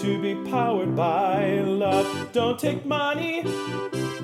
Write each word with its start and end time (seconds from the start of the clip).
To 0.00 0.18
be 0.18 0.34
powered 0.50 0.96
by 0.96 1.60
love. 1.60 2.32
Don't 2.32 2.58
take 2.58 2.86
money, 2.86 3.42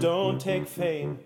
don't 0.01 0.41
take 0.41 0.67
fame, 0.67 1.19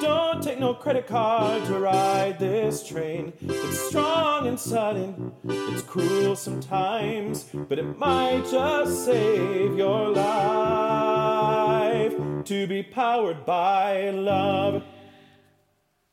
don't 0.00 0.42
take 0.42 0.58
no 0.58 0.72
credit 0.72 1.06
card 1.06 1.62
to 1.66 1.78
ride 1.78 2.38
this 2.38 2.86
train. 2.86 3.34
It's 3.42 3.78
strong 3.88 4.46
and 4.46 4.58
sudden, 4.58 5.30
it's 5.44 5.82
cruel 5.82 6.36
sometimes, 6.36 7.50
but 7.52 7.78
it 7.78 7.98
might 7.98 8.46
just 8.50 9.04
save 9.04 9.76
your 9.76 10.08
life. 10.08 12.14
To 12.44 12.66
be 12.66 12.82
powered 12.82 13.44
by 13.44 14.08
love. 14.08 14.84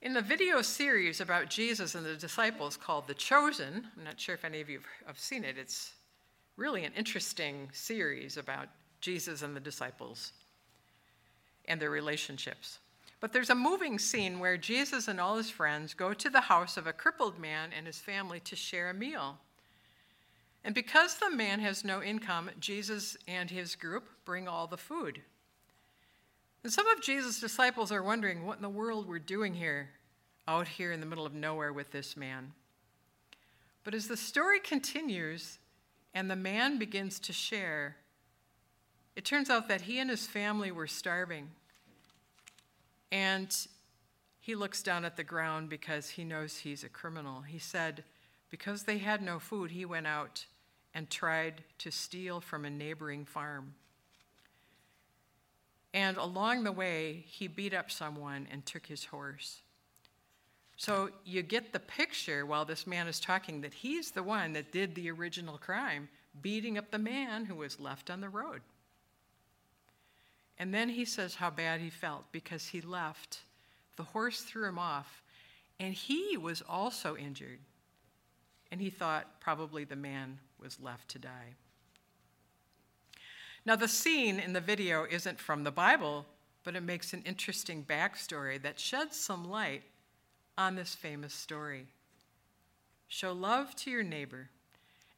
In 0.02 0.14
the 0.14 0.22
video 0.22 0.62
series 0.62 1.22
about 1.22 1.50
Jesus 1.50 1.96
and 1.96 2.06
the 2.06 2.16
disciples 2.16 2.76
called 2.76 3.08
The 3.08 3.14
Chosen, 3.14 3.88
I'm 3.98 4.04
not 4.04 4.20
sure 4.20 4.36
if 4.36 4.44
any 4.44 4.60
of 4.60 4.70
you 4.70 4.82
have 5.08 5.18
seen 5.18 5.46
it, 5.46 5.58
it's 5.58 5.94
really 6.56 6.86
an 6.86 6.94
interesting 6.96 7.70
series 7.72 8.38
about 8.38 8.68
Jesus 9.02 9.42
and 9.42 9.56
the 9.56 9.60
disciples 9.60 10.34
and 11.66 11.82
their 11.82 11.90
relationships. 11.90 12.80
But 13.20 13.32
there's 13.32 13.50
a 13.50 13.56
moving 13.56 14.00
scene 14.00 14.40
where 14.40 14.58
Jesus 14.58 15.08
and 15.08 15.20
all 15.20 15.38
his 15.38 15.50
friends 15.50 15.94
go 15.94 16.14
to 16.14 16.30
the 16.30 16.42
house 16.42 16.76
of 16.76 16.88
a 16.88 16.94
crippled 16.94 17.40
man 17.40 17.70
and 17.76 17.88
his 17.88 17.98
family 18.00 18.42
to 18.42 18.56
share 18.56 18.90
a 18.90 18.94
meal. 18.94 19.38
And 20.66 20.76
because 20.76 21.16
the 21.16 21.30
man 21.30 21.60
has 21.60 21.84
no 21.84 22.02
income, 22.02 22.50
Jesus 22.60 23.18
and 23.28 23.50
his 23.50 23.76
group 23.76 24.10
bring 24.26 24.48
all 24.48 24.68
the 24.68 24.78
food. 24.78 25.22
And 26.64 26.72
some 26.72 26.88
of 26.88 27.02
Jesus' 27.02 27.40
disciples 27.40 27.92
are 27.92 28.04
wondering 28.04 28.46
what 28.46 28.58
in 28.58 28.62
the 28.62 28.70
world 28.70 29.08
we're 29.08 29.20
doing 29.20 29.54
here, 29.54 29.90
out 30.48 30.68
here 30.68 30.92
in 30.92 31.00
the 31.00 31.06
middle 31.06 31.26
of 31.26 31.34
nowhere 31.34 31.74
with 31.74 31.92
this 31.92 32.16
man. 32.16 32.54
But 33.84 33.94
as 33.94 34.08
the 34.08 34.16
story 34.16 34.60
continues, 34.62 35.60
and 36.14 36.30
the 36.30 36.36
man 36.36 36.78
begins 36.78 37.20
to 37.20 37.34
share. 37.34 37.98
It 39.16 39.26
turns 39.26 39.50
out 39.50 39.68
that 39.68 39.82
he 39.82 40.00
and 40.00 40.10
his 40.10 40.28
family 40.28 40.72
were 40.72 40.88
starving. 40.88 41.50
And 43.12 43.56
he 44.40 44.56
looks 44.56 44.84
down 44.84 45.06
at 45.06 45.18
the 45.18 45.24
ground 45.24 45.70
because 45.70 46.10
he 46.10 46.24
knows 46.24 46.58
he's 46.58 46.84
a 46.84 46.90
criminal. 46.90 47.42
He 47.42 47.60
said, 47.60 48.04
because 48.50 48.84
they 48.84 48.98
had 48.98 49.22
no 49.22 49.40
food, 49.40 49.72
he 49.72 49.86
went 49.86 50.08
out 50.08 50.46
and 50.94 51.10
tried 51.10 51.64
to 51.80 51.92
steal 51.92 52.42
from 52.42 52.66
a 52.66 52.70
neighboring 52.70 53.26
farm. 53.26 53.76
And 55.94 56.18
along 56.18 56.64
the 56.64 56.72
way, 56.72 57.24
he 57.28 57.48
beat 57.48 57.74
up 57.74 57.92
someone 57.92 58.48
and 58.52 58.66
took 58.66 58.88
his 58.88 59.06
horse. 59.06 59.62
So 60.76 61.10
you 61.24 61.44
get 61.44 61.72
the 61.72 61.80
picture 61.80 62.46
while 62.46 62.66
this 62.66 62.88
man 62.88 63.08
is 63.08 63.20
talking 63.20 63.62
that 63.62 63.74
he's 63.74 64.12
the 64.12 64.24
one 64.24 64.54
that 64.54 64.72
did 64.72 64.96
the 64.96 65.12
original 65.12 65.58
crime, 65.58 66.10
beating 66.42 66.78
up 66.78 66.92
the 66.92 66.98
man 66.98 67.46
who 67.46 67.56
was 67.56 67.80
left 67.80 68.10
on 68.10 68.22
the 68.22 68.30
road. 68.30 68.62
And 70.58 70.74
then 70.74 70.90
he 70.90 71.06
says 71.06 71.36
how 71.36 71.50
bad 71.50 71.80
he 71.80 71.90
felt 71.90 72.32
because 72.32 72.68
he 72.68 72.82
left. 72.82 73.40
The 73.96 74.04
horse 74.04 74.42
threw 74.42 74.68
him 74.68 74.80
off, 74.80 75.22
and 75.80 75.94
he 75.94 76.38
was 76.38 76.64
also 76.68 77.16
injured. 77.16 77.60
And 78.72 78.82
he 78.82 78.90
thought 78.90 79.40
probably 79.40 79.84
the 79.84 79.96
man 79.96 80.40
was 80.60 80.80
left 80.80 81.10
to 81.10 81.20
die. 81.20 81.56
Now, 83.66 83.76
the 83.76 83.88
scene 83.88 84.40
in 84.40 84.54
the 84.54 84.60
video 84.60 85.06
isn't 85.10 85.40
from 85.40 85.64
the 85.64 85.72
Bible, 85.72 86.26
but 86.64 86.76
it 86.76 86.84
makes 86.84 87.14
an 87.14 87.24
interesting 87.26 87.84
backstory 87.84 88.62
that 88.62 88.80
sheds 88.80 89.18
some 89.18 89.50
light 89.50 89.84
on 90.58 90.76
this 90.76 90.96
famous 90.96 91.34
story. 91.34 91.88
Show 93.08 93.34
love 93.34 93.76
to 93.78 93.92
your 93.92 94.04
neighbor. 94.04 94.50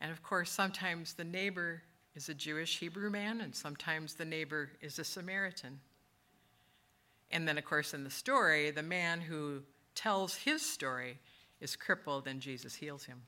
And 0.01 0.11
of 0.11 0.21
course, 0.23 0.51
sometimes 0.51 1.13
the 1.13 1.23
neighbor 1.23 1.81
is 2.15 2.29
a 2.29 2.33
Jewish 2.33 2.79
Hebrew 2.79 3.09
man, 3.09 3.41
and 3.41 3.55
sometimes 3.55 4.13
the 4.13 4.25
neighbor 4.25 4.69
is 4.81 4.99
a 4.99 5.03
Samaritan. 5.03 5.79
And 7.31 7.47
then, 7.47 7.57
of 7.57 7.65
course, 7.65 7.93
in 7.93 8.03
the 8.03 8.09
story, 8.09 8.71
the 8.71 8.83
man 8.83 9.21
who 9.21 9.61
tells 9.95 10.35
his 10.35 10.61
story 10.61 11.19
is 11.59 11.75
crippled 11.75 12.27
and 12.27 12.39
Jesus 12.39 12.75
heals 12.75 13.05
him. 13.05 13.21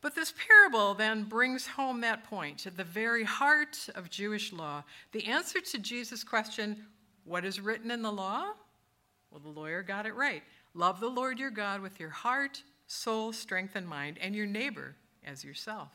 But 0.00 0.14
this 0.14 0.32
parable 0.46 0.94
then 0.94 1.24
brings 1.24 1.66
home 1.66 2.00
that 2.02 2.24
point 2.24 2.66
at 2.66 2.76
the 2.76 2.84
very 2.84 3.24
heart 3.24 3.88
of 3.94 4.10
Jewish 4.10 4.52
law. 4.52 4.84
The 5.12 5.26
answer 5.26 5.60
to 5.60 5.78
Jesus' 5.78 6.22
question, 6.22 6.86
What 7.24 7.44
is 7.44 7.60
written 7.60 7.90
in 7.90 8.02
the 8.02 8.12
law? 8.12 8.52
Well, 9.36 9.52
the 9.52 9.60
lawyer 9.60 9.82
got 9.82 10.06
it 10.06 10.14
right. 10.14 10.42
Love 10.72 10.98
the 10.98 11.10
Lord 11.10 11.38
your 11.38 11.50
God 11.50 11.82
with 11.82 12.00
your 12.00 12.08
heart, 12.08 12.62
soul, 12.86 13.34
strength, 13.34 13.76
and 13.76 13.86
mind, 13.86 14.16
and 14.18 14.34
your 14.34 14.46
neighbor 14.46 14.96
as 15.26 15.44
yourself. 15.44 15.90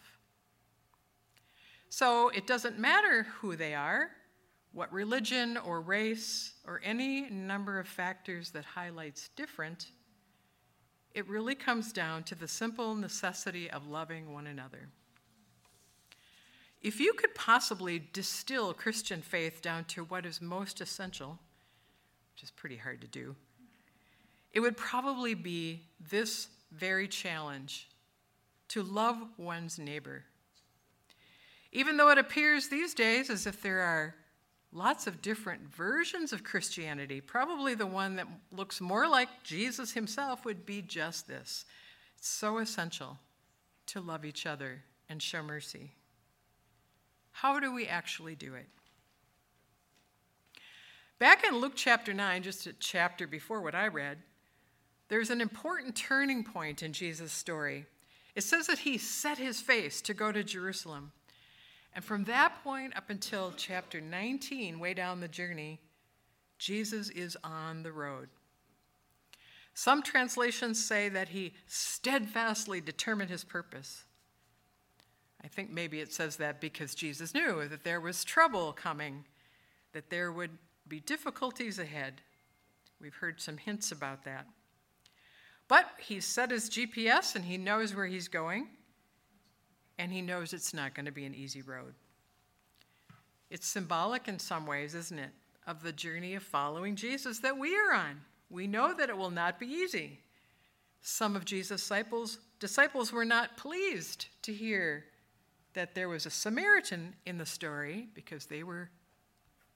So 1.90 2.30
it 2.30 2.46
doesn't 2.46 2.78
matter 2.78 3.24
who 3.40 3.56
they 3.56 3.74
are, 3.74 4.12
what 4.74 4.94
religion 4.94 5.58
or 5.58 5.82
race 5.82 6.54
or 6.68 6.82
any 6.84 7.32
number 7.32 7.80
of 7.80 7.88
factors 7.88 8.52
that 8.52 8.64
highlights 8.64 9.30
different. 9.36 9.88
It 11.16 11.28
really 11.28 11.56
comes 11.56 11.92
down 11.92 12.22
to 12.26 12.36
the 12.36 12.48
simple 12.48 12.94
necessity 12.94 13.72
of 13.72 13.88
loving 13.88 14.32
one 14.32 14.46
another. 14.46 14.90
If 16.80 17.00
you 17.00 17.14
could 17.14 17.34
possibly 17.34 18.08
distill 18.14 18.76
Christian 18.76 19.24
faith 19.24 19.64
down 19.64 19.86
to 19.86 20.04
what 20.04 20.28
is 20.28 20.42
most 20.42 20.80
essential, 20.80 21.40
which 22.34 22.44
is 22.44 22.52
pretty 22.52 22.78
hard 22.78 23.02
to 23.02 23.08
do, 23.08 23.36
it 24.54 24.60
would 24.60 24.78
probably 24.78 25.34
be 25.34 25.82
this 26.10 26.48
very 26.72 27.08
challenge 27.08 27.88
to 28.70 28.84
love 28.84 29.18
one's 29.38 29.78
neighbor. 29.78 30.24
Even 31.72 31.98
though 31.98 32.10
it 32.10 32.18
appears 32.18 32.68
these 32.68 32.94
days 32.94 33.30
as 33.30 33.48
if 33.48 33.62
there 33.62 33.80
are 33.80 34.16
lots 34.74 35.08
of 35.08 35.22
different 35.22 35.62
versions 35.74 36.34
of 36.34 36.44
Christianity, 36.44 37.22
probably 37.22 37.76
the 37.76 37.86
one 37.86 38.16
that 38.16 38.28
looks 38.52 38.82
more 38.82 39.08
like 39.08 39.30
Jesus 39.44 39.92
himself 39.92 40.46
would 40.46 40.66
be 40.66 40.82
just 40.82 41.28
this. 41.28 41.66
It's 42.18 42.28
so 42.28 42.60
essential 42.60 43.18
to 43.88 44.00
love 44.02 44.26
each 44.26 44.46
other 44.46 44.84
and 45.10 45.22
show 45.22 45.44
mercy. 45.44 45.92
How 47.32 47.60
do 47.60 47.74
we 47.74 47.88
actually 47.88 48.36
do 48.36 48.56
it? 48.56 48.68
Back 51.22 51.44
in 51.44 51.60
Luke 51.60 51.74
chapter 51.76 52.16
9, 52.16 52.42
just 52.42 52.66
a 52.66 52.74
chapter 52.74 53.28
before 53.28 53.62
what 53.62 53.76
I 53.76 53.90
read, 53.90 54.18
there's 55.08 55.30
an 55.30 55.40
important 55.40 55.96
turning 55.96 56.44
point 56.44 56.82
in 56.82 56.94
Jesus' 56.94 57.32
story. 57.32 57.86
It 58.34 58.42
says 58.42 58.66
that 58.66 58.80
he 58.80 58.98
set 58.98 59.38
his 59.38 59.62
face 59.62 60.02
to 60.02 60.16
go 60.16 60.32
to 60.32 60.44
Jerusalem. 60.44 61.12
And 61.94 62.04
from 62.04 62.24
that 62.24 62.64
point 62.64 62.98
up 62.98 63.12
until 63.12 63.54
chapter 63.56 64.02
19, 64.02 64.80
way 64.80 64.96
down 64.96 65.20
the 65.20 65.28
journey, 65.28 65.80
Jesus 66.58 67.12
is 67.12 67.38
on 67.44 67.84
the 67.84 67.92
road. 67.92 68.30
Some 69.76 70.02
translations 70.02 70.84
say 70.84 71.08
that 71.08 71.30
he 71.30 71.54
steadfastly 71.68 72.82
determined 72.82 73.30
his 73.30 73.44
purpose. 73.44 74.06
I 75.44 75.50
think 75.50 75.70
maybe 75.70 76.00
it 76.00 76.12
says 76.12 76.38
that 76.38 76.60
because 76.60 76.96
Jesus 76.96 77.36
knew 77.36 77.68
that 77.68 77.84
there 77.84 78.02
was 78.02 78.24
trouble 78.24 78.74
coming, 78.74 79.26
that 79.94 80.10
there 80.10 80.32
would 80.32 80.58
be 80.92 81.00
difficulties 81.00 81.80
ahead. 81.80 82.20
We've 83.00 83.16
heard 83.16 83.40
some 83.40 83.56
hints 83.56 83.94
about 83.94 84.26
that. 84.26 84.46
But 85.70 85.86
he's 85.98 86.26
set 86.26 86.52
his 86.52 86.70
GPS 86.70 87.34
and 87.34 87.46
he 87.46 87.58
knows 87.58 87.96
where 87.96 88.08
he's 88.08 88.28
going, 88.28 88.68
and 89.98 90.12
he 90.12 90.22
knows 90.22 90.52
it's 90.52 90.74
not 90.74 90.94
going 90.94 91.06
to 91.06 91.12
be 91.14 91.24
an 91.24 91.34
easy 91.34 91.62
road. 91.62 91.94
It's 93.50 93.66
symbolic 93.66 94.28
in 94.28 94.38
some 94.38 94.68
ways, 94.68 94.94
isn't 94.94 95.18
it, 95.18 95.30
of 95.66 95.82
the 95.82 95.94
journey 95.94 96.36
of 96.36 96.44
following 96.44 96.98
Jesus 96.98 97.40
that 97.40 97.58
we 97.58 97.74
are 97.74 97.94
on. 97.94 98.20
We 98.50 98.68
know 98.68 98.94
that 98.94 99.10
it 99.10 99.18
will 99.18 99.32
not 99.32 99.62
be 99.62 99.68
easy. 99.68 100.20
Some 101.00 101.38
of 101.38 101.46
Jesus' 101.46 101.80
disciples, 101.80 102.40
disciples 102.60 103.14
were 103.14 103.24
not 103.24 103.56
pleased 103.56 104.26
to 104.42 104.52
hear 104.52 105.06
that 105.74 105.96
there 105.96 106.10
was 106.10 106.26
a 106.26 106.30
Samaritan 106.30 107.16
in 107.26 107.38
the 107.38 107.46
story 107.46 108.10
because 108.14 108.48
they 108.48 108.64
were 108.64 108.90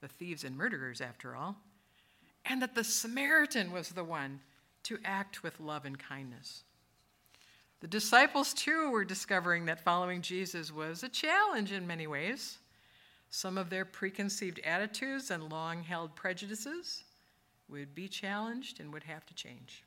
the 0.01 0.07
thieves 0.07 0.43
and 0.43 0.57
murderers, 0.57 1.01
after 1.01 1.35
all, 1.35 1.57
and 2.45 2.61
that 2.61 2.75
the 2.75 2.83
Samaritan 2.83 3.71
was 3.71 3.89
the 3.89 4.03
one 4.03 4.39
to 4.83 4.99
act 5.03 5.43
with 5.43 5.59
love 5.59 5.85
and 5.85 5.97
kindness. 5.97 6.63
The 7.81 7.87
disciples, 7.87 8.53
too, 8.53 8.91
were 8.91 9.05
discovering 9.05 9.65
that 9.65 9.83
following 9.83 10.21
Jesus 10.21 10.71
was 10.71 11.03
a 11.03 11.09
challenge 11.09 11.71
in 11.71 11.87
many 11.87 12.07
ways. 12.07 12.57
Some 13.29 13.57
of 13.57 13.69
their 13.69 13.85
preconceived 13.85 14.59
attitudes 14.63 15.29
and 15.29 15.51
long 15.51 15.83
held 15.83 16.15
prejudices 16.15 17.03
would 17.67 17.93
be 17.93 18.07
challenged 18.07 18.79
and 18.79 18.93
would 18.93 19.03
have 19.03 19.25
to 19.25 19.33
change. 19.33 19.83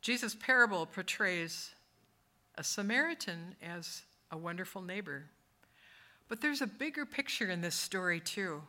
Jesus' 0.00 0.34
parable 0.34 0.86
portrays 0.86 1.74
a 2.56 2.64
Samaritan 2.64 3.54
as 3.62 4.02
a 4.30 4.36
wonderful 4.36 4.82
neighbor. 4.82 5.24
But 6.30 6.40
there's 6.40 6.62
a 6.62 6.66
bigger 6.66 7.04
picture 7.04 7.50
in 7.50 7.60
this 7.60 7.74
story, 7.74 8.20
too. 8.20 8.62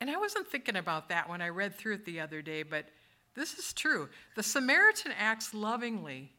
And 0.00 0.10
I 0.10 0.18
wasn't 0.18 0.46
thinking 0.46 0.76
about 0.76 1.08
that 1.08 1.28
when 1.28 1.40
I 1.40 1.48
read 1.48 1.74
through 1.74 1.94
it 1.94 2.04
the 2.04 2.20
other 2.20 2.42
day, 2.42 2.62
but 2.62 2.86
this 3.34 3.54
is 3.54 3.72
true. 3.72 4.10
The 4.36 4.42
Samaritan 4.42 5.12
acts 5.18 5.54
lovingly 5.54 6.30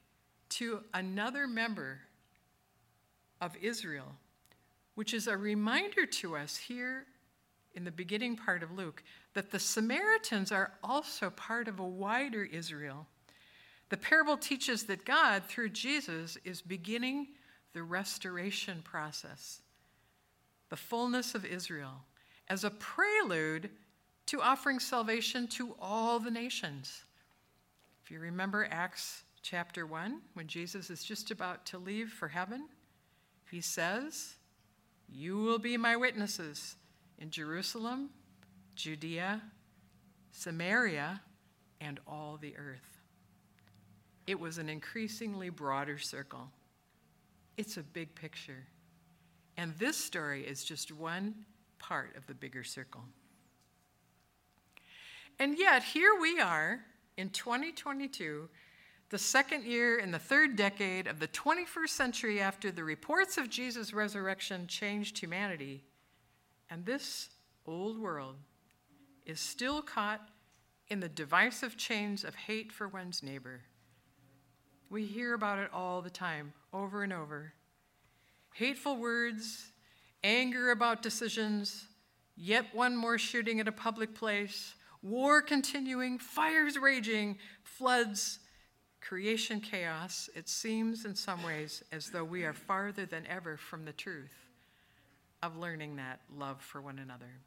to 0.50 0.84
another 0.94 1.48
member 1.48 2.02
of 3.42 3.58
Israel, 3.60 4.14
which 4.94 5.16
is 5.16 5.28
a 5.28 5.36
reminder 5.36 6.06
to 6.06 6.36
us 6.36 6.58
here 6.58 7.06
in 7.74 7.84
the 7.84 7.92
beginning 7.92 8.36
part 8.36 8.62
of 8.62 8.72
Luke 8.72 9.02
that 9.34 9.50
the 9.50 9.60
Samaritans 9.60 10.52
are 10.52 10.74
also 10.84 11.32
part 11.32 11.68
of 11.68 11.80
a 11.80 11.88
wider 11.88 12.44
Israel. 12.44 13.08
The 13.90 13.98
parable 13.98 14.38
teaches 14.38 14.84
that 14.84 15.06
God, 15.06 15.46
through 15.48 15.70
Jesus, 15.70 16.38
is 16.44 16.62
beginning 16.62 17.30
the 17.74 17.82
restoration 17.82 18.84
process, 18.84 19.63
the 20.74 20.78
fullness 20.78 21.36
of 21.36 21.46
Israel, 21.46 22.04
as 22.48 22.64
a 22.64 22.72
prelude 22.72 23.70
to 24.26 24.42
offering 24.42 24.80
salvation 24.80 25.46
to 25.46 25.76
all 25.80 26.20
the 26.20 26.32
nations. 26.32 27.04
If 28.04 28.10
you 28.10 28.20
remember 28.20 28.68
Acts 28.72 29.22
chapter 29.44 29.86
1, 29.86 30.20
when 30.34 30.48
Jesus 30.48 30.90
is 30.90 31.04
just 31.04 31.30
about 31.30 31.64
to 31.68 31.78
leave 31.78 32.10
for 32.10 32.28
heaven, 32.28 32.70
he 33.52 33.62
says, 33.62 34.34
You 35.08 35.38
will 35.38 35.60
be 35.60 35.78
my 35.78 35.96
witnesses 35.96 36.76
in 37.20 37.30
Jerusalem, 37.30 38.10
Judea, 38.74 39.44
Samaria, 40.32 41.22
and 41.82 42.00
all 42.08 42.40
the 42.42 42.58
earth. 42.58 42.98
It 44.26 44.40
was 44.40 44.58
an 44.58 44.70
increasingly 44.70 45.50
broader 45.50 46.00
circle. 46.00 46.50
It's 47.58 47.78
a 47.78 47.84
big 47.84 48.16
picture. 48.16 48.66
And 49.58 49.74
this 49.78 49.98
story 49.98 50.44
is 50.44 50.64
just 50.64 50.92
one 50.92 51.46
part 51.80 52.16
of 52.16 52.26
the 52.28 52.34
bigger 52.34 52.64
circle. 52.64 53.04
And 55.40 55.58
yet, 55.58 55.84
here 55.84 56.18
we 56.20 56.40
are 56.40 56.80
in 57.18 57.30
2022, 57.30 58.50
the 59.10 59.18
second 59.18 59.66
year 59.66 60.00
in 60.00 60.12
the 60.12 60.20
third 60.20 60.56
decade 60.56 61.08
of 61.08 61.20
the 61.20 61.28
21st 61.28 61.90
century 61.90 62.40
after 62.42 62.72
the 62.72 62.84
reports 62.84 63.38
of 63.38 63.50
Jesus' 63.50 63.94
resurrection 63.94 64.68
changed 64.68 65.20
humanity. 65.20 65.84
And 66.70 66.86
this 66.86 67.30
old 67.66 68.00
world 68.00 68.36
is 69.26 69.40
still 69.40 69.82
caught 69.82 70.30
in 70.88 71.00
the 71.00 71.10
divisive 71.10 71.78
chains 71.78 72.24
of 72.24 72.36
hate 72.36 72.72
for 72.72 72.88
one's 72.88 73.24
neighbor. 73.24 73.62
We 74.90 75.06
hear 75.06 75.34
about 75.34 75.60
it 75.60 75.70
all 75.74 76.02
the 76.02 76.10
time, 76.10 76.54
over 76.72 77.04
and 77.04 77.14
over. 77.14 77.54
Hateful 78.54 78.98
words, 78.98 79.72
anger 80.24 80.72
about 80.72 81.02
decisions, 81.02 81.88
yet 82.36 82.66
one 82.74 82.96
more 82.96 83.18
shooting 83.18 83.60
at 83.60 83.68
a 83.68 83.72
public 83.72 84.14
place, 84.14 84.76
war 85.02 85.42
continuing, 85.42 86.20
fires 86.20 86.78
raging, 86.78 87.38
floods, 87.64 88.40
creation 89.02 89.60
chaos. 89.60 90.30
It 90.36 90.48
seems 90.48 91.04
in 91.06 91.16
some 91.16 91.44
ways 91.44 91.84
as 91.92 92.10
though 92.10 92.24
we 92.24 92.44
are 92.44 92.54
farther 92.54 93.06
than 93.06 93.26
ever 93.28 93.58
from 93.58 93.86
the 93.86 93.92
truth 93.92 94.36
of 95.42 95.58
learning 95.58 95.98
that 95.98 96.22
love 96.34 96.62
for 96.62 96.82
one 96.82 97.00
another. 97.00 97.42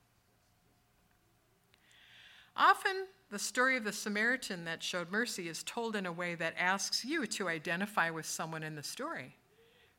Often, 2.57 3.07
the 3.31 3.39
story 3.39 3.77
of 3.77 3.85
the 3.85 3.93
Samaritan 3.93 4.65
that 4.65 4.83
showed 4.83 5.11
mercy 5.11 5.49
is 5.49 5.63
told 5.63 5.95
in 5.95 6.07
a 6.07 6.13
way 6.13 6.35
that 6.35 6.55
asks 6.59 7.05
you 7.05 7.27
to 7.27 7.49
identify 7.49 8.11
with 8.11 8.27
someone 8.27 8.63
in 8.63 8.77
the 8.77 8.83
story. 8.83 9.37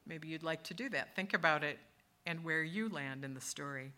Maybe 0.08 0.28
you'd 0.28 0.44
like 0.44 0.64
to 0.64 0.74
do 0.74 0.90
that. 0.90 1.16
Think 1.16 1.34
about 1.34 1.64
it 1.64 1.78
and 2.26 2.44
where 2.44 2.64
you 2.64 2.90
land 2.90 3.26
in 3.26 3.34
the 3.34 3.42
story. 3.42 3.92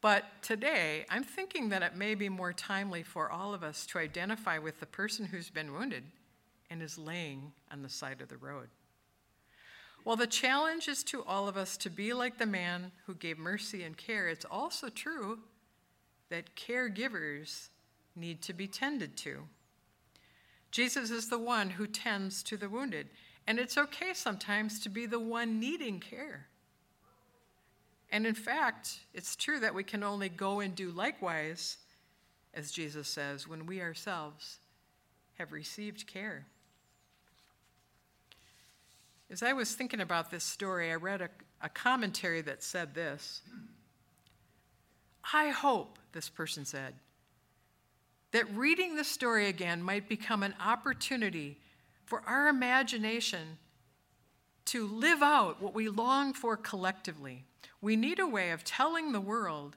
But 0.00 0.24
today, 0.40 1.04
I'm 1.10 1.24
thinking 1.24 1.68
that 1.68 1.82
it 1.82 1.94
may 1.94 2.14
be 2.14 2.28
more 2.28 2.52
timely 2.52 3.02
for 3.02 3.30
all 3.30 3.52
of 3.52 3.62
us 3.62 3.84
to 3.86 3.98
identify 3.98 4.58
with 4.58 4.80
the 4.80 4.86
person 4.86 5.26
who's 5.26 5.50
been 5.50 5.74
wounded 5.74 6.04
and 6.70 6.80
is 6.82 6.96
laying 6.96 7.52
on 7.70 7.82
the 7.82 7.88
side 7.88 8.20
of 8.22 8.28
the 8.28 8.38
road. 8.38 8.68
While 10.04 10.16
the 10.16 10.26
challenge 10.26 10.88
is 10.88 11.04
to 11.04 11.22
all 11.24 11.48
of 11.48 11.58
us 11.58 11.76
to 11.78 11.90
be 11.90 12.14
like 12.14 12.38
the 12.38 12.46
man 12.46 12.92
who 13.06 13.14
gave 13.14 13.38
mercy 13.38 13.82
and 13.82 13.96
care, 13.96 14.28
it's 14.28 14.46
also 14.50 14.88
true 14.88 15.40
that 16.30 16.56
caregivers 16.56 17.68
need 18.16 18.40
to 18.42 18.54
be 18.54 18.66
tended 18.66 19.16
to. 19.18 19.40
Jesus 20.70 21.10
is 21.10 21.28
the 21.28 21.38
one 21.38 21.70
who 21.70 21.86
tends 21.86 22.42
to 22.44 22.56
the 22.56 22.68
wounded, 22.68 23.08
and 23.46 23.58
it's 23.58 23.76
okay 23.76 24.12
sometimes 24.14 24.80
to 24.80 24.88
be 24.88 25.06
the 25.06 25.20
one 25.20 25.58
needing 25.58 26.00
care. 26.00 26.46
And 28.12 28.26
in 28.26 28.34
fact, 28.34 29.00
it's 29.14 29.36
true 29.36 29.60
that 29.60 29.74
we 29.74 29.84
can 29.84 30.02
only 30.02 30.28
go 30.28 30.60
and 30.60 30.74
do 30.74 30.90
likewise, 30.90 31.78
as 32.54 32.72
Jesus 32.72 33.08
says, 33.08 33.46
when 33.46 33.66
we 33.66 33.80
ourselves 33.80 34.58
have 35.38 35.52
received 35.52 36.06
care. 36.06 36.46
As 39.30 39.42
I 39.42 39.52
was 39.52 39.74
thinking 39.74 40.00
about 40.00 40.30
this 40.30 40.42
story, 40.42 40.90
I 40.90 40.96
read 40.96 41.22
a, 41.22 41.28
a 41.62 41.68
commentary 41.68 42.40
that 42.42 42.62
said 42.62 42.94
this 42.94 43.42
I 45.32 45.50
hope, 45.50 45.98
this 46.12 46.28
person 46.28 46.64
said, 46.64 46.94
that 48.32 48.52
reading 48.54 48.96
the 48.96 49.04
story 49.04 49.46
again 49.48 49.82
might 49.82 50.08
become 50.08 50.42
an 50.42 50.54
opportunity 50.64 51.58
for 52.10 52.22
our 52.26 52.48
imagination 52.48 53.56
to 54.66 54.86
live 54.86 55.22
out 55.22 55.62
what 55.62 55.74
we 55.74 55.88
long 55.88 56.34
for 56.34 56.56
collectively 56.56 57.44
we 57.80 57.96
need 57.96 58.18
a 58.18 58.26
way 58.26 58.50
of 58.50 58.64
telling 58.64 59.12
the 59.12 59.20
world 59.20 59.76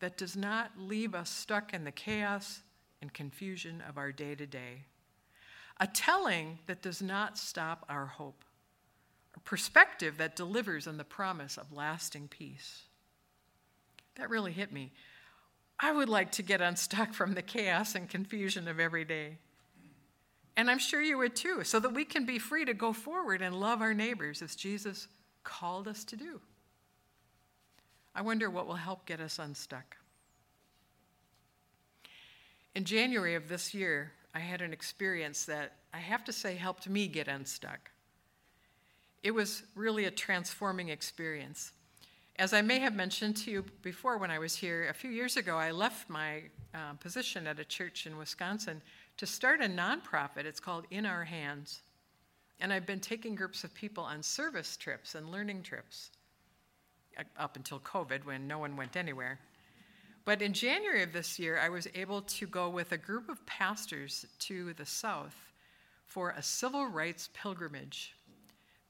that 0.00 0.16
does 0.16 0.36
not 0.36 0.72
leave 0.78 1.14
us 1.14 1.30
stuck 1.30 1.72
in 1.72 1.84
the 1.84 1.92
chaos 1.92 2.60
and 3.00 3.12
confusion 3.12 3.82
of 3.88 3.96
our 3.96 4.12
day 4.12 4.34
to 4.34 4.46
day. 4.46 4.84
A 5.80 5.86
telling 5.86 6.58
that 6.66 6.82
does 6.82 7.00
not 7.00 7.38
stop 7.38 7.84
our 7.88 8.06
hope. 8.06 8.44
A 9.36 9.40
perspective 9.40 10.18
that 10.18 10.36
delivers 10.36 10.86
on 10.86 10.98
the 10.98 11.04
promise 11.04 11.56
of 11.56 11.72
lasting 11.72 12.28
peace. 12.28 12.82
That 14.16 14.30
really 14.30 14.52
hit 14.52 14.72
me. 14.72 14.92
I 15.80 15.92
would 15.92 16.08
like 16.08 16.32
to 16.32 16.42
get 16.42 16.60
unstuck 16.60 17.14
from 17.14 17.34
the 17.34 17.42
chaos 17.42 17.94
and 17.94 18.08
confusion 18.08 18.66
of 18.68 18.80
every 18.80 19.04
day. 19.04 19.38
And 20.58 20.68
I'm 20.68 20.80
sure 20.80 21.00
you 21.00 21.18
would 21.18 21.36
too, 21.36 21.62
so 21.62 21.78
that 21.78 21.94
we 21.94 22.04
can 22.04 22.26
be 22.26 22.40
free 22.40 22.64
to 22.64 22.74
go 22.74 22.92
forward 22.92 23.42
and 23.42 23.60
love 23.60 23.80
our 23.80 23.94
neighbors 23.94 24.42
as 24.42 24.56
Jesus 24.56 25.06
called 25.44 25.86
us 25.86 26.02
to 26.02 26.16
do. 26.16 26.40
I 28.12 28.22
wonder 28.22 28.50
what 28.50 28.66
will 28.66 28.74
help 28.74 29.06
get 29.06 29.20
us 29.20 29.38
unstuck. 29.38 29.96
In 32.74 32.84
January 32.84 33.36
of 33.36 33.48
this 33.48 33.72
year, 33.72 34.10
I 34.34 34.40
had 34.40 34.60
an 34.60 34.72
experience 34.72 35.44
that 35.44 35.74
I 35.94 35.98
have 35.98 36.24
to 36.24 36.32
say 36.32 36.56
helped 36.56 36.88
me 36.88 37.06
get 37.06 37.28
unstuck. 37.28 37.92
It 39.22 39.30
was 39.30 39.62
really 39.76 40.06
a 40.06 40.10
transforming 40.10 40.88
experience. 40.88 41.70
As 42.36 42.52
I 42.52 42.62
may 42.62 42.80
have 42.80 42.96
mentioned 42.96 43.36
to 43.38 43.52
you 43.52 43.64
before 43.82 44.18
when 44.18 44.32
I 44.32 44.40
was 44.40 44.56
here, 44.56 44.88
a 44.88 44.94
few 44.94 45.10
years 45.10 45.36
ago, 45.36 45.56
I 45.56 45.70
left 45.70 46.10
my 46.10 46.42
uh, 46.74 46.94
position 46.98 47.46
at 47.46 47.60
a 47.60 47.64
church 47.64 48.06
in 48.06 48.18
Wisconsin 48.18 48.82
to 49.18 49.26
start 49.26 49.60
a 49.60 49.68
nonprofit. 49.68 50.44
It's 50.44 50.60
called 50.60 50.86
In 50.90 51.04
Our 51.04 51.24
Hands. 51.24 51.82
And 52.60 52.72
I've 52.72 52.86
been 52.86 53.00
taking 53.00 53.34
groups 53.34 53.64
of 53.64 53.74
people 53.74 54.02
on 54.02 54.22
service 54.22 54.76
trips 54.76 55.14
and 55.14 55.30
learning 55.30 55.62
trips 55.62 56.10
uh, 57.18 57.24
up 57.36 57.56
until 57.56 57.80
COVID 57.80 58.24
when 58.24 58.48
no 58.48 58.58
one 58.58 58.76
went 58.76 58.96
anywhere. 58.96 59.38
But 60.24 60.42
in 60.42 60.52
January 60.52 61.02
of 61.02 61.12
this 61.12 61.38
year, 61.38 61.58
I 61.58 61.68
was 61.68 61.88
able 61.94 62.22
to 62.22 62.46
go 62.46 62.68
with 62.68 62.92
a 62.92 62.98
group 62.98 63.28
of 63.28 63.44
pastors 63.46 64.26
to 64.40 64.72
the 64.74 64.86
South 64.86 65.36
for 66.06 66.30
a 66.30 66.42
civil 66.42 66.86
rights 66.86 67.28
pilgrimage. 67.34 68.14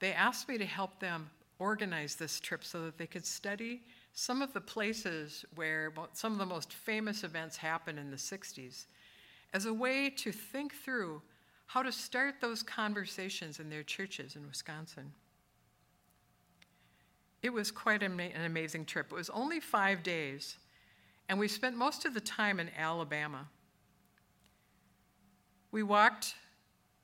They 0.00 0.12
asked 0.12 0.48
me 0.48 0.58
to 0.58 0.66
help 0.66 0.98
them 1.00 1.30
organize 1.58 2.16
this 2.16 2.38
trip 2.38 2.64
so 2.64 2.84
that 2.84 2.98
they 2.98 3.06
could 3.06 3.26
study 3.26 3.82
some 4.12 4.42
of 4.42 4.52
the 4.52 4.60
places 4.60 5.44
where 5.54 5.92
some 6.12 6.32
of 6.32 6.38
the 6.38 6.46
most 6.46 6.72
famous 6.72 7.24
events 7.24 7.56
happened 7.56 7.98
in 7.98 8.10
the 8.10 8.16
60s 8.16 8.86
as 9.52 9.66
a 9.66 9.72
way 9.72 10.10
to 10.10 10.32
think 10.32 10.74
through 10.74 11.22
how 11.66 11.82
to 11.82 11.92
start 11.92 12.36
those 12.40 12.62
conversations 12.62 13.60
in 13.60 13.68
their 13.68 13.82
churches 13.82 14.36
in 14.36 14.46
Wisconsin. 14.46 15.12
It 17.42 17.52
was 17.52 17.70
quite 17.70 18.02
an 18.02 18.20
amazing 18.44 18.84
trip. 18.84 19.12
It 19.12 19.14
was 19.14 19.30
only 19.30 19.60
five 19.60 20.02
days, 20.02 20.56
and 21.28 21.38
we 21.38 21.46
spent 21.46 21.76
most 21.76 22.04
of 22.04 22.14
the 22.14 22.20
time 22.20 22.58
in 22.58 22.70
Alabama. 22.76 23.46
We 25.70 25.82
walked, 25.82 26.34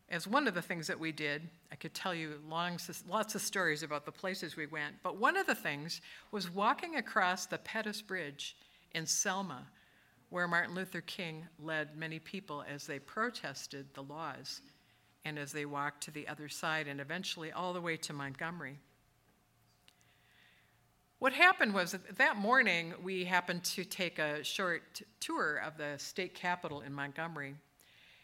as 0.08 0.26
one 0.26 0.48
of 0.48 0.54
the 0.54 0.62
things 0.62 0.86
that 0.86 0.98
we 0.98 1.12
did, 1.12 1.42
I 1.70 1.76
could 1.76 1.94
tell 1.94 2.14
you 2.14 2.40
long, 2.48 2.78
lots 3.08 3.34
of 3.34 3.42
stories 3.42 3.82
about 3.82 4.06
the 4.06 4.12
places 4.12 4.56
we 4.56 4.66
went, 4.66 4.94
but 5.02 5.16
one 5.18 5.36
of 5.36 5.46
the 5.46 5.54
things 5.54 6.00
was 6.30 6.50
walking 6.50 6.96
across 6.96 7.46
the 7.46 7.58
Pettus 7.58 8.00
Bridge 8.00 8.56
in 8.92 9.06
Selma, 9.06 9.66
where 10.34 10.48
Martin 10.48 10.74
Luther 10.74 11.00
King 11.00 11.46
led 11.60 11.96
many 11.96 12.18
people 12.18 12.64
as 12.68 12.88
they 12.88 12.98
protested 12.98 13.86
the 13.94 14.02
laws 14.02 14.62
and 15.24 15.38
as 15.38 15.52
they 15.52 15.64
walked 15.64 16.02
to 16.02 16.10
the 16.10 16.26
other 16.26 16.48
side 16.48 16.88
and 16.88 17.00
eventually 17.00 17.52
all 17.52 17.72
the 17.72 17.80
way 17.80 17.96
to 17.96 18.12
Montgomery. 18.12 18.80
What 21.20 21.34
happened 21.34 21.72
was 21.72 21.92
that, 21.92 22.16
that 22.16 22.36
morning 22.36 22.94
we 23.00 23.24
happened 23.24 23.62
to 23.62 23.84
take 23.84 24.18
a 24.18 24.42
short 24.42 25.02
tour 25.20 25.62
of 25.64 25.76
the 25.76 25.94
state 25.98 26.34
capitol 26.34 26.80
in 26.80 26.92
Montgomery. 26.92 27.54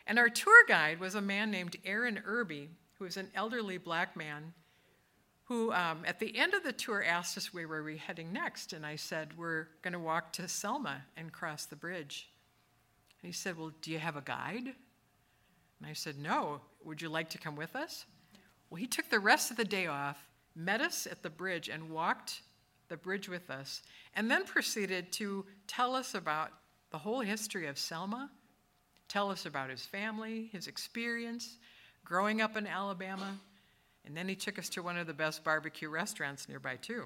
And 0.04 0.18
our 0.18 0.28
tour 0.28 0.64
guide 0.66 0.98
was 0.98 1.14
a 1.14 1.20
man 1.20 1.52
named 1.52 1.76
Aaron 1.84 2.20
Irby, 2.26 2.70
who 2.98 3.04
was 3.04 3.18
an 3.18 3.30
elderly 3.36 3.78
black 3.78 4.16
man 4.16 4.52
who, 5.50 5.73
um, 5.73 6.04
at 6.07 6.21
the 6.21 6.38
end 6.38 6.54
of 6.54 6.62
the 6.62 6.73
tour, 6.73 7.02
asked 7.02 7.37
us 7.37 7.52
where 7.52 7.66
were 7.66 7.83
we 7.83 7.97
heading 7.97 8.33
next. 8.33 8.73
And 8.73 8.87
I 8.87 8.95
said, 8.95 9.37
We're 9.37 9.66
going 9.83 9.95
to 9.95 9.99
walk 9.99 10.33
to 10.35 10.47
Selma 10.47 11.02
and 11.16 11.33
cross 11.33 11.66
the 11.66 11.75
bridge. 11.75 12.30
And 13.21 13.28
he 13.28 13.33
said, 13.33 13.59
Well, 13.59 13.73
do 13.83 13.90
you 13.90 13.99
have 13.99 14.14
a 14.14 14.21
guide? 14.21 14.66
And 14.66 15.90
I 15.90 15.92
said, 15.92 16.19
No. 16.19 16.61
Would 16.85 17.02
you 17.02 17.09
like 17.09 17.30
to 17.30 17.38
come 17.38 17.57
with 17.57 17.75
us? 17.75 18.07
Well, 18.71 18.78
he 18.78 18.87
took 18.87 19.11
the 19.11 19.19
rest 19.19 19.50
of 19.50 19.57
the 19.57 19.64
day 19.64 19.88
off, 19.88 20.25
met 20.54 20.80
us 20.80 21.09
at 21.11 21.25
the 21.25 21.30
bridge, 21.30 21.69
and 21.69 21.90
walked 21.90 22.42
the 22.87 22.97
bridge 22.97 23.28
with 23.28 23.50
us, 23.50 23.83
and 24.14 24.30
then 24.30 24.45
proceeded 24.45 25.11
to 25.14 25.45
tell 25.66 25.97
us 25.97 26.14
about 26.14 26.52
the 26.92 26.99
whole 26.99 27.21
history 27.21 27.66
of 27.66 27.76
Selma, 27.76 28.30
tell 29.09 29.33
us 29.33 29.47
about 29.47 29.69
his 29.69 29.85
family, 29.85 30.49
his 30.52 30.69
experience, 30.69 31.59
growing 32.04 32.40
up 32.40 32.57
in 32.57 32.69
Alabama, 32.69 33.37
and 34.07 34.16
then 34.16 34.28
he 34.28 34.35
took 34.35 34.59
us 34.59 34.69
to 34.71 34.83
one 34.83 34.97
of 34.97 35.07
the 35.07 35.14
best 35.14 35.45
barbecue 35.45 35.88
restaurants 35.88 36.49
nearby, 36.49 36.76
too. 36.76 37.04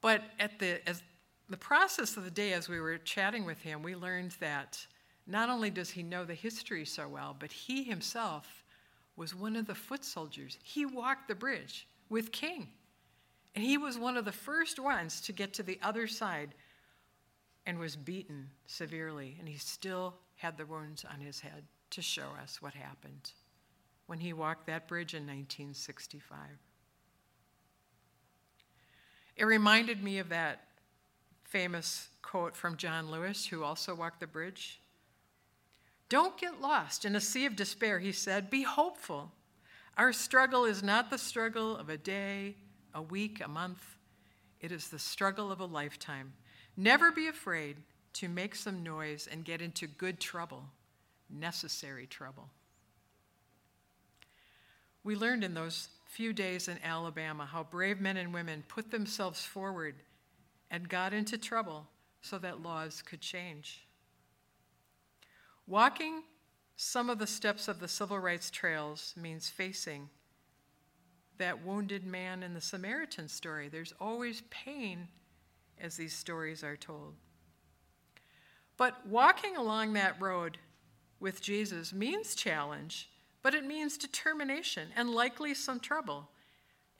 But 0.00 0.22
at 0.40 0.58
the, 0.58 0.86
as 0.88 1.02
the 1.48 1.56
process 1.56 2.16
of 2.16 2.24
the 2.24 2.30
day, 2.30 2.52
as 2.52 2.68
we 2.68 2.80
were 2.80 2.98
chatting 2.98 3.44
with 3.44 3.60
him, 3.60 3.82
we 3.82 3.94
learned 3.94 4.32
that 4.40 4.84
not 5.26 5.48
only 5.48 5.70
does 5.70 5.90
he 5.90 6.02
know 6.02 6.24
the 6.24 6.34
history 6.34 6.84
so 6.84 7.06
well, 7.06 7.36
but 7.38 7.52
he 7.52 7.84
himself 7.84 8.64
was 9.16 9.34
one 9.34 9.54
of 9.54 9.66
the 9.66 9.74
foot 9.74 10.04
soldiers. 10.04 10.58
He 10.64 10.84
walked 10.84 11.28
the 11.28 11.34
bridge 11.34 11.86
with 12.08 12.32
King. 12.32 12.68
And 13.54 13.64
he 13.64 13.78
was 13.78 13.98
one 13.98 14.16
of 14.16 14.24
the 14.24 14.32
first 14.32 14.80
ones 14.80 15.20
to 15.20 15.32
get 15.32 15.52
to 15.54 15.62
the 15.62 15.78
other 15.82 16.08
side 16.08 16.54
and 17.66 17.78
was 17.78 17.94
beaten 17.94 18.48
severely. 18.66 19.36
And 19.38 19.46
he 19.46 19.58
still 19.58 20.14
had 20.36 20.56
the 20.56 20.66
wounds 20.66 21.04
on 21.04 21.20
his 21.20 21.38
head 21.40 21.64
to 21.90 22.02
show 22.02 22.30
us 22.42 22.60
what 22.60 22.74
happened 22.74 23.30
when 24.12 24.20
he 24.20 24.34
walked 24.34 24.66
that 24.66 24.88
bridge 24.88 25.14
in 25.14 25.22
1965. 25.22 26.36
It 29.38 29.44
reminded 29.46 30.04
me 30.04 30.18
of 30.18 30.28
that 30.28 30.64
famous 31.44 32.10
quote 32.20 32.54
from 32.54 32.76
John 32.76 33.10
Lewis, 33.10 33.46
who 33.46 33.64
also 33.64 33.94
walked 33.94 34.20
the 34.20 34.26
bridge. 34.26 34.82
Don't 36.10 36.36
get 36.36 36.60
lost 36.60 37.06
in 37.06 37.16
a 37.16 37.22
sea 37.22 37.46
of 37.46 37.56
despair, 37.56 38.00
he 38.00 38.12
said. 38.12 38.50
Be 38.50 38.64
hopeful. 38.64 39.32
Our 39.96 40.12
struggle 40.12 40.66
is 40.66 40.82
not 40.82 41.08
the 41.08 41.16
struggle 41.16 41.74
of 41.74 41.88
a 41.88 41.96
day, 41.96 42.56
a 42.92 43.00
week, 43.00 43.40
a 43.42 43.48
month. 43.48 43.96
It 44.60 44.72
is 44.72 44.88
the 44.88 44.98
struggle 44.98 45.50
of 45.50 45.60
a 45.60 45.64
lifetime. 45.64 46.34
Never 46.76 47.10
be 47.10 47.28
afraid 47.28 47.78
to 48.12 48.28
make 48.28 48.56
some 48.56 48.82
noise 48.82 49.26
and 49.32 49.42
get 49.42 49.62
into 49.62 49.86
good 49.86 50.20
trouble, 50.20 50.64
necessary 51.30 52.06
trouble. 52.06 52.50
We 55.04 55.16
learned 55.16 55.44
in 55.44 55.54
those 55.54 55.88
few 56.06 56.32
days 56.32 56.68
in 56.68 56.78
Alabama 56.84 57.46
how 57.46 57.64
brave 57.64 58.00
men 58.00 58.16
and 58.16 58.34
women 58.34 58.64
put 58.68 58.90
themselves 58.90 59.44
forward 59.44 59.96
and 60.70 60.88
got 60.88 61.12
into 61.12 61.38
trouble 61.38 61.86
so 62.20 62.38
that 62.38 62.62
laws 62.62 63.02
could 63.02 63.20
change. 63.20 63.86
Walking 65.66 66.22
some 66.76 67.10
of 67.10 67.18
the 67.18 67.26
steps 67.26 67.68
of 67.68 67.80
the 67.80 67.88
civil 67.88 68.18
rights 68.18 68.50
trails 68.50 69.14
means 69.16 69.48
facing 69.48 70.08
that 71.38 71.64
wounded 71.64 72.04
man 72.04 72.42
in 72.42 72.54
the 72.54 72.60
Samaritan 72.60 73.28
story. 73.28 73.68
There's 73.68 73.94
always 74.00 74.42
pain 74.50 75.08
as 75.80 75.96
these 75.96 76.12
stories 76.12 76.62
are 76.62 76.76
told. 76.76 77.14
But 78.76 79.06
walking 79.06 79.56
along 79.56 79.92
that 79.92 80.20
road 80.20 80.58
with 81.20 81.42
Jesus 81.42 81.92
means 81.92 82.34
challenge, 82.34 83.08
but 83.42 83.54
it 83.54 83.64
means 83.64 83.98
determination 83.98 84.88
and 84.96 85.10
likely 85.10 85.54
some 85.54 85.80
trouble. 85.80 86.28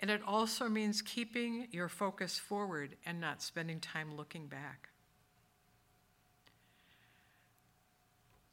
And 0.00 0.10
it 0.10 0.20
also 0.26 0.68
means 0.68 1.00
keeping 1.00 1.68
your 1.70 1.88
focus 1.88 2.38
forward 2.38 2.96
and 3.06 3.20
not 3.20 3.40
spending 3.40 3.78
time 3.78 4.16
looking 4.16 4.48
back. 4.48 4.88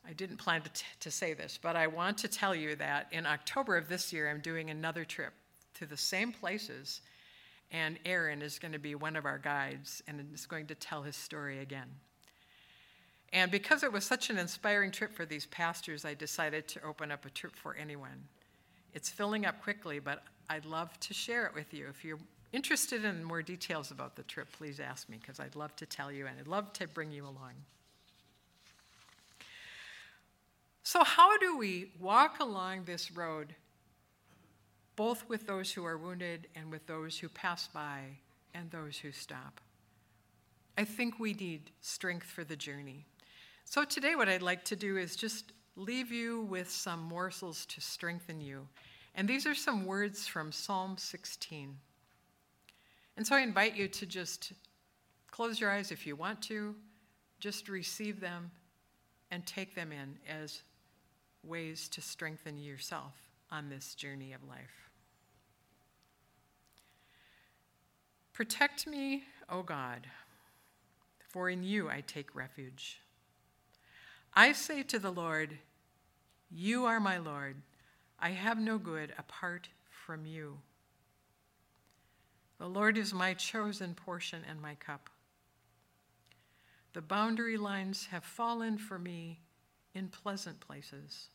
I 0.08 0.14
didn't 0.14 0.38
plan 0.38 0.62
to, 0.62 0.70
t- 0.70 0.86
to 1.02 1.12
say 1.12 1.34
this, 1.34 1.60
but 1.62 1.76
I 1.76 1.88
want 1.88 2.20
to 2.20 2.28
tell 2.28 2.56
you 2.56 2.76
that 2.78 3.08
in 3.12 3.26
October 3.26 3.78
of 3.78 3.90
this 3.90 4.12
year, 4.12 4.30
I'm 4.30 4.40
doing 4.40 4.70
another 4.70 5.06
trip 5.06 5.34
to 5.76 5.86
the 5.86 5.98
same 5.98 6.32
places, 6.32 7.02
and 7.72 8.00
Aaron 8.06 8.42
is 8.42 8.58
going 8.58 8.72
to 8.72 8.80
be 8.80 8.96
one 8.96 9.16
of 9.16 9.26
our 9.26 9.38
guides 9.38 10.02
and 10.08 10.34
is 10.34 10.48
going 10.48 10.66
to 10.68 10.76
tell 10.76 11.04
his 11.04 11.16
story 11.16 11.60
again. 11.60 11.90
And 13.32 13.52
because 13.52 13.84
it 13.84 13.92
was 13.92 14.06
such 14.06 14.30
an 14.30 14.38
inspiring 14.38 14.92
trip 14.92 15.14
for 15.14 15.26
these 15.26 15.46
pastors, 15.46 16.04
I 16.04 16.14
decided 16.14 16.68
to 16.70 16.84
open 16.84 17.12
up 17.12 17.26
a 17.26 17.30
trip 17.30 17.56
for 17.56 17.76
anyone. 17.76 18.28
It's 18.94 19.10
filling 19.10 19.46
up 19.46 19.62
quickly, 19.62 20.00
but 20.00 20.24
I'd 20.50 20.66
love 20.66 21.00
to 21.02 21.14
share 21.14 21.46
it 21.46 21.54
with 21.54 21.74
you. 21.74 21.88
If 21.90 22.04
you're 22.04 22.20
interested 22.52 23.06
in 23.06 23.24
more 23.24 23.44
details 23.44 23.92
about 23.92 24.16
the 24.16 24.24
trip, 24.24 24.52
please 24.52 24.80
ask 24.80 25.08
me 25.10 25.18
because 25.22 25.40
I'd 25.40 25.56
love 25.56 25.76
to 25.76 25.86
tell 25.86 26.12
you 26.12 26.26
and 26.26 26.40
I'd 26.40 26.48
love 26.48 26.74
to 26.74 26.88
bring 26.88 27.12
you 27.12 27.24
along. 27.24 27.54
So, 30.82 31.04
how 31.04 31.38
do 31.38 31.56
we 31.56 31.92
walk 32.00 32.40
along 32.40 32.86
this 32.86 33.12
road, 33.12 33.54
both 34.96 35.30
with 35.30 35.46
those 35.46 35.72
who 35.72 35.86
are 35.86 36.00
wounded 36.00 36.48
and 36.56 36.72
with 36.72 36.88
those 36.88 37.20
who 37.20 37.30
pass 37.30 37.68
by 37.68 38.06
and 38.56 38.72
those 38.72 38.98
who 38.98 39.12
stop? 39.12 39.62
I 40.76 40.86
think 40.86 41.20
we 41.20 41.34
need 41.36 41.70
strength 41.82 42.26
for 42.26 42.44
the 42.44 42.56
journey. 42.56 43.06
So, 43.72 43.86
today, 43.86 44.16
what 44.16 44.28
I'd 44.28 44.42
like 44.42 44.64
to 44.66 44.76
do 44.76 44.98
is 44.98 45.16
just 45.16 45.54
leave 45.76 46.12
you 46.12 46.42
with 46.42 46.72
some 46.72 47.04
morsels 47.04 47.68
to 47.68 47.80
strengthen 47.80 48.42
you. 48.42 48.68
And 49.14 49.28
these 49.28 49.46
are 49.46 49.54
some 49.54 49.86
words 49.86 50.26
from 50.26 50.52
Psalm 50.52 50.98
16. 50.98 51.78
And 53.16 53.28
so 53.28 53.36
I 53.36 53.42
invite 53.42 53.76
you 53.76 53.88
to 53.88 54.08
just 54.08 54.54
close 55.30 55.60
your 55.60 55.70
eyes 55.70 55.92
if 55.92 56.08
you 56.08 56.16
want 56.16 56.42
to, 56.44 56.74
just 57.40 57.70
receive 57.70 58.20
them 58.20 58.50
and 59.30 59.46
take 59.46 59.76
them 59.76 59.92
in 59.92 60.18
as 60.28 60.64
ways 61.44 61.88
to 61.90 62.02
strengthen 62.02 62.58
yourself 62.58 63.14
on 63.52 63.70
this 63.70 63.94
journey 63.94 64.34
of 64.34 64.44
life. 64.50 64.90
Protect 68.34 68.88
me, 68.88 69.26
O 69.48 69.62
God, 69.62 70.08
for 71.20 71.52
in 71.52 71.62
you 71.62 71.88
I 71.88 72.02
take 72.02 72.34
refuge. 72.34 73.00
I 74.34 74.54
say 74.54 74.84
to 74.84 75.00
the 75.00 75.12
Lord, 75.12 75.58
You 76.50 76.86
are 76.86 77.00
my 77.00 77.18
Lord. 77.18 77.58
I 78.20 78.30
have 78.30 78.60
no 78.60 78.78
good 78.78 79.14
apart 79.18 79.70
from 79.90 80.26
you. 80.26 80.60
The 82.58 82.68
Lord 82.68 82.98
is 82.98 83.14
my 83.14 83.34
chosen 83.34 83.94
portion 83.94 84.42
and 84.48 84.62
my 84.62 84.76
cup. 84.76 85.10
The 86.94 87.02
boundary 87.02 87.58
lines 87.58 88.08
have 88.12 88.24
fallen 88.24 88.78
for 88.78 89.00
me 89.00 89.40
in 89.94 90.10
pleasant 90.10 90.60
places. 90.60 91.30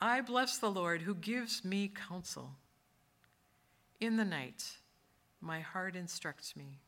I 0.00 0.22
bless 0.22 0.56
the 0.56 0.70
Lord 0.70 1.02
who 1.02 1.14
gives 1.14 1.64
me 1.64 1.92
counsel. 2.08 2.52
In 4.00 4.16
the 4.16 4.24
night, 4.24 4.78
my 5.40 5.60
heart 5.60 5.94
instructs 5.94 6.56
me. 6.56 6.80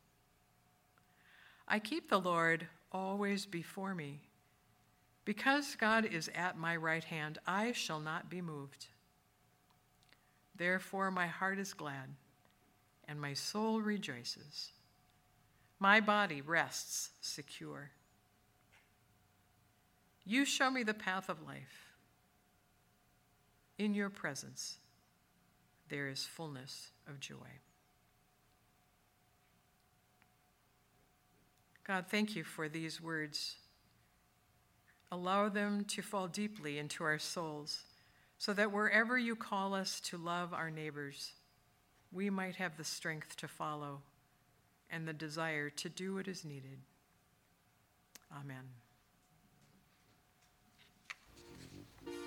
I 1.69 1.79
keep 1.79 2.09
the 2.09 2.21
Lord 2.21 2.69
always 2.91 3.45
before 3.45 3.95
me. 3.95 4.23
Because 5.25 5.77
God 5.77 6.05
is 6.05 6.31
at 6.35 6.59
my 6.59 6.75
right 6.77 7.05
hand, 7.05 7.39
I 7.47 7.73
shall 7.73 8.01
not 8.01 8.29
be 8.29 8.41
moved. 8.41 8.87
Therefore, 10.57 11.11
my 11.11 11.27
heart 11.27 11.59
is 11.59 11.75
glad, 11.75 12.15
and 13.07 13.21
my 13.21 13.35
soul 13.35 13.81
rejoices. 13.81 14.73
My 15.79 16.01
body 16.01 16.41
rests 16.41 17.11
secure. 17.21 17.91
You 20.25 20.45
show 20.45 20.71
me 20.71 20.83
the 20.83 20.95
path 20.95 21.29
of 21.29 21.43
life. 21.43 21.89
In 23.79 23.95
your 23.95 24.11
presence, 24.11 24.77
there 25.89 26.09
is 26.09 26.25
fullness 26.25 26.91
of 27.09 27.19
joy. 27.19 27.61
God, 31.85 32.07
thank 32.09 32.37
you 32.37 32.45
for 32.45 32.69
these 32.69 33.01
words 33.01 33.57
Allow 35.13 35.51
them 35.51 35.85
to 35.89 36.01
fall 36.01 36.27
deeply 36.27 36.79
into 36.79 37.05
our 37.05 37.19
souls, 37.19 37.85
so 38.39 38.55
that 38.55 38.73
wherever 38.73 39.19
you 39.19 39.37
call 39.37 39.75
us 39.75 40.01
to 40.01 40.17
love 40.17 40.55
our 40.55 40.71
neighbors, 40.71 41.33
we 42.11 42.31
might 42.31 42.57
have 42.57 42.79
the 42.79 42.85
strength 42.85 43.37
to 43.37 43.47
follow 43.47 44.01
and 44.89 45.07
the 45.07 45.13
desire 45.13 45.69
to 45.69 45.91
do 45.91 46.15
what 46.15 46.29
is 46.29 46.47
needed. 46.47 46.79
Amen. 48.35 48.82